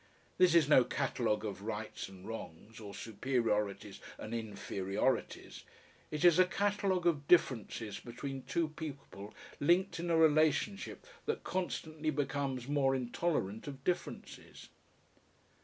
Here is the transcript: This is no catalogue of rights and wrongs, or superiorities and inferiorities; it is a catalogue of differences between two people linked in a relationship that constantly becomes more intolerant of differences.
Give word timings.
This 0.39 0.55
is 0.55 0.67
no 0.67 0.83
catalogue 0.83 1.45
of 1.45 1.61
rights 1.61 2.09
and 2.09 2.27
wrongs, 2.27 2.79
or 2.79 2.95
superiorities 2.95 3.99
and 4.17 4.33
inferiorities; 4.33 5.63
it 6.09 6.25
is 6.25 6.39
a 6.39 6.45
catalogue 6.47 7.05
of 7.05 7.27
differences 7.27 7.99
between 7.99 8.41
two 8.41 8.69
people 8.69 9.31
linked 9.59 9.99
in 9.99 10.09
a 10.09 10.17
relationship 10.17 11.05
that 11.27 11.43
constantly 11.43 12.09
becomes 12.09 12.67
more 12.67 12.95
intolerant 12.95 13.67
of 13.67 13.83
differences. 13.83 14.69